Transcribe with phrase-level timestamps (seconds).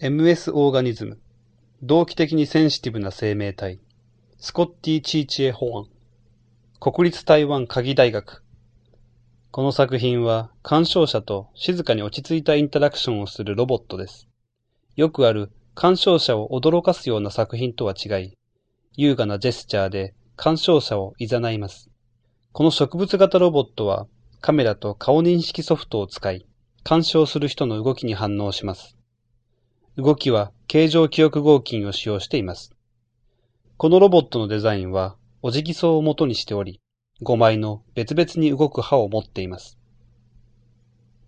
[0.00, 1.18] MS オーガニズム
[1.82, 3.80] 同期的にセンシティブな生命体
[4.38, 5.86] スコッティ・チーチエ・ホアン
[6.78, 8.42] 国立台湾科技大学
[9.56, 14.28] この作品は鑑賞者と静かに落ち着いたインタラクションをするロボットです。
[14.96, 18.36] よくある鑑賞者を驚かすような作品とは違い、
[18.96, 21.88] 優雅なジェスチャーで鑑賞者を誘います。
[22.52, 24.06] この植物型ロボットは
[24.42, 26.46] カメラと顔認識ソフトを使い、
[26.84, 28.98] 鑑賞する人の動きに反応します。
[29.98, 32.74] 動きは形状記憶合金を使用しています。
[33.78, 36.82] このロボットのデザインは、オジギソウを元にしており、
[37.22, 39.78] 5枚の別々に動く刃を持っています。